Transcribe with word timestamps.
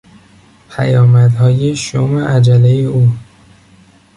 پیامدها 0.69 1.75
شوم 1.75 2.17
عجله 2.17 2.69
او 2.69 3.11